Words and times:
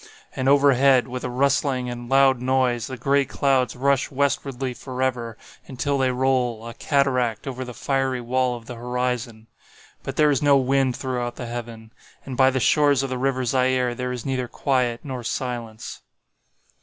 And 0.35 0.49
overhead, 0.49 1.07
with 1.07 1.23
a 1.23 1.29
rustling 1.29 1.87
and 1.87 2.09
loud 2.09 2.41
noise, 2.41 2.87
the 2.87 2.97
gray 2.97 3.23
clouds 3.23 3.75
rush 3.75 4.09
westwardly 4.09 4.73
forever, 4.73 5.37
until 5.67 5.99
they 5.99 6.09
roll, 6.09 6.67
a 6.67 6.73
cataract, 6.73 7.45
over 7.45 7.63
the 7.63 7.75
fiery 7.75 8.19
wall 8.19 8.55
of 8.57 8.65
the 8.65 8.73
horizon. 8.73 9.45
But 10.01 10.15
there 10.15 10.31
is 10.31 10.41
no 10.41 10.57
wind 10.57 10.95
throughout 10.95 11.35
the 11.35 11.45
heaven. 11.45 11.93
And 12.25 12.35
by 12.35 12.49
the 12.49 12.59
shores 12.59 13.03
of 13.03 13.11
the 13.11 13.19
river 13.19 13.45
Zaire 13.45 13.93
there 13.93 14.11
is 14.11 14.25
neither 14.25 14.47
quiet 14.47 15.01
nor 15.03 15.23
silence. 15.23 16.01